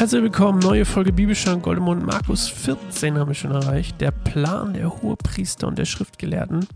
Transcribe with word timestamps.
Herzlich 0.00 0.22
willkommen, 0.22 0.60
neue 0.60 0.86
Folge 0.86 1.12
Bibelschrank 1.12 1.62
Goldemund. 1.62 2.06
Markus 2.06 2.48
14 2.48 3.18
haben 3.18 3.28
wir 3.28 3.34
schon 3.34 3.50
erreicht. 3.50 4.00
Der 4.00 4.10
Plan 4.10 4.72
der 4.72 4.88
Hohepriester 5.02 5.68
und 5.68 5.76
der 5.76 5.84
Schriftgelehrten. 5.84 6.66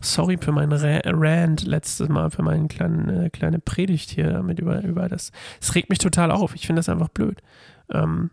Sorry 0.00 0.36
für 0.36 0.52
meinen 0.52 0.74
Rand 0.74 1.62
letztes 1.64 2.10
Mal, 2.10 2.30
für 2.30 2.42
meine 2.42 2.68
kleine, 2.68 3.24
äh, 3.24 3.30
kleine 3.30 3.58
Predigt 3.58 4.10
hier 4.10 4.32
damit 4.32 4.58
über, 4.58 4.82
über 4.82 5.08
das. 5.08 5.32
Es 5.62 5.74
regt 5.74 5.88
mich 5.88 5.98
total 5.98 6.30
auf. 6.30 6.54
Ich 6.54 6.66
finde 6.66 6.80
das 6.80 6.90
einfach 6.90 7.08
blöd. 7.08 7.40
Ähm, 7.88 8.28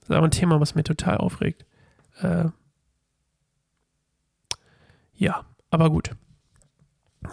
das 0.00 0.08
ist 0.08 0.16
aber 0.16 0.26
ein 0.26 0.32
Thema, 0.32 0.58
was 0.58 0.74
mir 0.74 0.82
total 0.82 1.18
aufregt. 1.18 1.64
Äh, 2.22 2.46
ja, 5.14 5.44
aber 5.70 5.90
gut. 5.90 6.10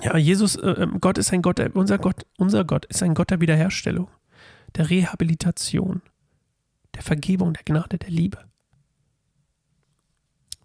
Ja, 0.04 0.16
Jesus, 0.18 0.56
äh, 0.56 0.70
ähm, 0.70 1.02
Gott 1.02 1.18
ist 1.18 1.34
ein 1.34 1.42
Gott, 1.42 1.60
unser 1.74 1.98
Gott, 1.98 2.28
unser 2.38 2.64
Gott 2.64 2.86
ist 2.86 3.02
ein 3.02 3.16
Gott 3.16 3.32
der 3.32 3.42
Wiederherstellung, 3.42 4.08
der 4.76 4.92
Rehabilitation, 4.92 6.04
der 6.96 7.04
Vergebung, 7.04 7.54
der 7.54 7.64
Gnade, 7.64 7.98
der 7.98 8.10
Liebe. 8.10 8.40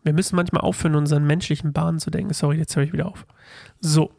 Wir 0.02 0.12
müssen 0.12 0.36
manchmal 0.36 0.62
aufhören, 0.62 0.94
unseren 0.94 1.26
menschlichen 1.26 1.72
Bahnen 1.72 1.98
zu 1.98 2.10
denken. 2.10 2.32
Sorry, 2.32 2.56
jetzt 2.56 2.74
höre 2.76 2.84
ich 2.84 2.92
wieder 2.92 3.06
auf. 3.06 3.26
So. 3.80 4.12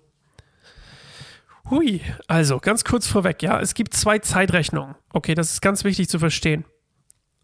Hui, 1.69 2.01
also 2.27 2.59
ganz 2.59 2.83
kurz 2.83 3.07
vorweg, 3.07 3.41
ja, 3.43 3.59
es 3.59 3.73
gibt 3.73 3.93
zwei 3.93 4.19
Zeitrechnungen. 4.19 4.95
Okay, 5.13 5.35
das 5.35 5.53
ist 5.53 5.61
ganz 5.61 5.83
wichtig 5.83 6.09
zu 6.09 6.19
verstehen. 6.19 6.65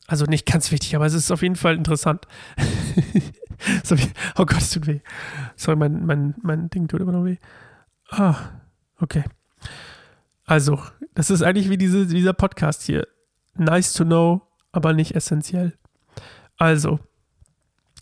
Also 0.08 0.26
nicht 0.26 0.46
ganz 0.46 0.72
wichtig, 0.72 0.96
aber 0.96 1.06
es 1.06 1.14
ist 1.14 1.32
auf 1.32 1.42
jeden 1.42 1.56
Fall 1.56 1.76
interessant. 1.76 2.28
oh 4.38 4.46
Gott, 4.46 4.58
es 4.58 4.72
tut 4.72 4.88
weh. 4.88 5.00
Sorry, 5.56 5.78
mein, 5.78 6.06
mein, 6.06 6.36
mein 6.42 6.70
Ding 6.70 6.88
tut 6.88 7.02
immer 7.02 7.12
noch 7.12 7.26
weh. 7.26 7.38
Ah, 8.10 8.36
okay. 9.00 9.24
Also, 10.46 10.80
das 11.16 11.32
ist 11.32 11.42
eigentlich 11.42 11.70
wie 11.70 11.78
diese, 11.78 12.06
dieser 12.06 12.34
Podcast 12.34 12.84
hier. 12.84 13.08
Nice 13.56 13.94
to 13.94 14.06
know, 14.06 14.45
aber 14.76 14.94
nicht 14.94 15.16
essentiell. 15.16 15.74
Also, 16.58 17.00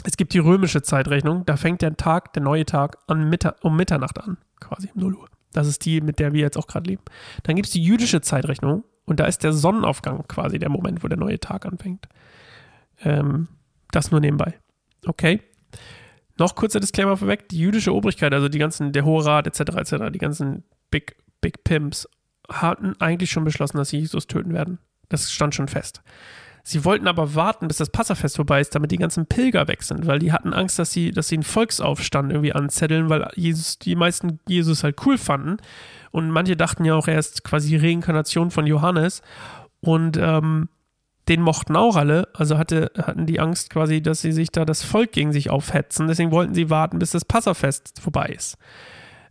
es 0.04 0.18
gibt 0.18 0.34
die 0.34 0.40
römische 0.40 0.82
Zeitrechnung, 0.82 1.46
da 1.46 1.56
fängt 1.56 1.82
der 1.82 1.96
Tag, 1.96 2.34
der 2.34 2.44
neue 2.44 2.66
Tag, 2.66 2.98
an 3.08 3.30
Mittag, 3.30 3.58
um 3.64 3.78
Mitternacht 3.78 4.20
an, 4.20 4.38
quasi 4.60 4.90
um 4.94 5.02
0 5.02 5.16
Uhr. 5.16 5.28
Das 5.54 5.68
ist 5.68 5.86
die, 5.86 6.02
mit 6.02 6.20
der 6.20 6.34
wir 6.34 6.42
jetzt 6.42 6.58
auch 6.58 6.68
gerade 6.68 6.90
leben. 6.90 7.04
Dann 7.44 7.56
gibt 7.56 7.68
es 7.68 7.74
die 7.74 7.84
jüdische 7.84 8.22
Zeitrechnung 8.22 8.84
und 9.06 9.20
da 9.20 9.26
ist 9.26 9.44
der 9.44 9.54
Sonnenaufgang 9.54 10.28
quasi 10.28 10.58
der 10.58 10.70
Moment, 10.70 11.04
wo 11.04 11.08
der 11.08 11.18
neue 11.18 11.40
Tag 11.40 11.66
anfängt. 11.66 12.08
Ähm, 13.02 13.48
das 13.92 14.10
nur 14.10 14.20
nebenbei. 14.20 14.56
Okay. 15.06 15.42
Noch 16.40 16.56
kurzer 16.56 16.80
Disclaimer 16.80 17.18
vorweg: 17.18 17.48
Die 17.50 17.60
jüdische 17.60 17.94
Obrigkeit, 17.94 18.34
also 18.34 18.50
die 18.50 18.58
ganzen, 18.58 18.92
der 18.92 19.06
Hohe 19.06 19.24
Rat 19.24 19.46
etc., 19.46 19.76
etc., 19.76 20.12
die 20.12 20.20
ganzen 20.20 20.64
Big, 20.90 21.18
Big 21.40 21.64
Pimps, 21.64 22.10
hatten 22.50 23.00
eigentlich 23.00 23.30
schon 23.30 23.44
beschlossen, 23.44 23.78
dass 23.78 23.90
sie 23.90 24.00
Jesus 24.00 24.26
töten 24.26 24.54
werden. 24.54 24.80
Das 25.10 25.32
stand 25.32 25.54
schon 25.54 25.68
fest. 25.68 26.02
Sie 26.66 26.86
wollten 26.86 27.08
aber 27.08 27.36
warten, 27.36 27.68
bis 27.68 27.78
das 27.78 27.90
Passafest 27.90 28.38
vorbei 28.38 28.62
ist, 28.62 28.74
damit 28.74 28.92
die 28.92 28.98
ganzen 28.98 29.26
Pilger 29.26 29.68
weg 29.68 29.84
sind, 29.84 30.08
weil 30.08 30.20
die 30.20 30.32
hatten 30.32 30.54
Angst, 30.54 30.80
dass 30.80 30.94
sie, 30.94 31.12
dass 31.12 31.28
sie 31.28 31.36
einen 31.36 31.44
Volksaufstand 31.44 32.32
irgendwie 32.32 32.54
anzetteln, 32.54 33.10
weil 33.10 33.30
Jesus, 33.36 33.80
die 33.80 33.98
meisten 33.98 34.40
Jesus 34.48 34.84
halt 34.84 35.06
cool 35.06 35.18
fanden. 35.18 35.58
Und 36.12 36.30
manche 36.30 36.56
dachten 36.56 36.86
ja 36.86 36.96
auch, 36.96 37.10
er 37.10 37.20
ist 37.20 37.44
quasi 37.44 37.76
Reinkarnation 37.76 38.50
von 38.50 38.66
Johannes. 38.66 39.22
Und 39.82 40.16
ähm, 40.16 40.70
den 41.28 41.42
mochten 41.42 41.76
auch 41.76 41.98
alle, 41.98 42.30
also 42.34 42.58
hatte, 42.58 42.92
hatten 42.98 43.26
die 43.26 43.42
Angst 43.42 43.70
quasi, 43.70 44.02
dass 44.02 44.22
sie 44.22 44.32
sich 44.32 44.50
da 44.50 44.64
das 44.64 44.84
Volk 44.84 45.12
gegen 45.12 45.34
sich 45.34 45.50
aufhetzen. 45.50 46.08
Deswegen 46.08 46.32
wollten 46.32 46.54
sie 46.54 46.70
warten, 46.70 47.00
bis 47.00 47.12
das 47.12 47.26
Passafest 47.26 48.00
vorbei 48.00 48.28
ist. 48.28 48.58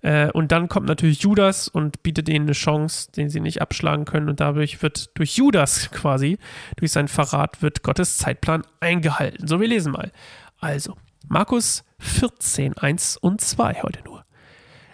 Äh, 0.02 0.30
und 0.32 0.52
dann 0.52 0.68
kommt 0.68 0.86
natürlich 0.86 1.22
Judas 1.22 1.68
und 1.68 2.02
bietet 2.02 2.28
ihnen 2.28 2.46
eine 2.46 2.52
Chance, 2.52 3.10
den 3.12 3.30
sie 3.30 3.40
nicht 3.40 3.62
abschlagen 3.62 4.04
können. 4.04 4.28
Und 4.28 4.40
dadurch 4.40 4.82
wird 4.82 5.16
durch 5.18 5.36
Judas 5.36 5.90
quasi, 5.90 6.38
durch 6.76 6.92
seinen 6.92 7.08
Verrat, 7.08 7.62
wird 7.62 7.82
Gottes 7.82 8.18
Zeitplan 8.18 8.62
eingehalten. 8.80 9.46
So, 9.46 9.60
wir 9.60 9.68
lesen 9.68 9.92
mal. 9.92 10.12
Also, 10.60 10.96
Markus 11.28 11.84
14, 12.00 12.76
1 12.76 13.16
und 13.16 13.40
2 13.40 13.82
heute 13.82 14.02
nur. 14.04 14.24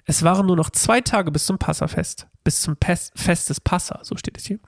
Es 0.04 0.22
waren 0.22 0.46
nur 0.46 0.56
noch 0.56 0.70
zwei 0.70 1.02
Tage 1.02 1.30
bis 1.30 1.44
zum 1.44 1.58
Passafest, 1.58 2.26
bis 2.42 2.62
zum 2.62 2.76
Fest 2.80 3.50
des 3.50 3.60
Passa, 3.60 4.00
so 4.02 4.16
steht 4.16 4.38
es 4.38 4.46
hier 4.46 4.58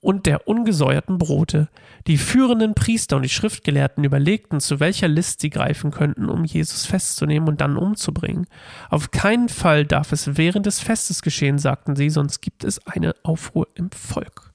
und 0.00 0.26
der 0.26 0.46
ungesäuerten 0.46 1.18
Brote. 1.18 1.68
Die 2.06 2.18
führenden 2.18 2.74
Priester 2.74 3.16
und 3.16 3.22
die 3.22 3.28
Schriftgelehrten 3.28 4.04
überlegten, 4.04 4.60
zu 4.60 4.80
welcher 4.80 5.08
List 5.08 5.40
sie 5.40 5.50
greifen 5.50 5.90
könnten, 5.90 6.28
um 6.28 6.44
Jesus 6.44 6.86
festzunehmen 6.86 7.48
und 7.48 7.60
dann 7.60 7.76
umzubringen. 7.76 8.46
Auf 8.90 9.10
keinen 9.10 9.48
Fall 9.48 9.84
darf 9.84 10.12
es 10.12 10.36
während 10.36 10.66
des 10.66 10.80
Festes 10.80 11.22
geschehen, 11.22 11.58
sagten 11.58 11.96
sie, 11.96 12.10
sonst 12.10 12.40
gibt 12.40 12.64
es 12.64 12.86
eine 12.86 13.14
Aufruhr 13.22 13.68
im 13.74 13.90
Volk. 13.90 14.52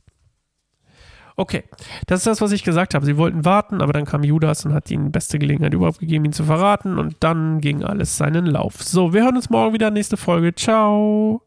Okay, 1.36 1.64
das 2.06 2.20
ist 2.20 2.28
das, 2.28 2.42
was 2.42 2.52
ich 2.52 2.64
gesagt 2.64 2.94
habe. 2.94 3.06
Sie 3.06 3.18
wollten 3.18 3.44
warten, 3.44 3.82
aber 3.82 3.92
dann 3.92 4.06
kam 4.06 4.24
Judas 4.24 4.66
und 4.66 4.74
hat 4.74 4.90
ihnen 4.92 5.06
die 5.06 5.09
beste 5.09 5.40
Gelegenheit 5.40 5.74
überhaupt 5.74 6.00
gegeben, 6.00 6.26
ihn 6.26 6.34
zu 6.34 6.44
verraten 6.44 7.00
und 7.00 7.18
dann 7.22 7.59
ging 7.59 7.84
alles 7.84 8.18
seinen 8.18 8.46
Lauf. 8.46 8.84
So, 8.84 9.14
wir 9.14 9.24
hören 9.24 9.36
uns 9.36 9.50
morgen 9.50 9.74
wieder, 9.74 9.90
nächste 9.90 10.18
Folge. 10.18 10.53
Ciao. 10.53 11.42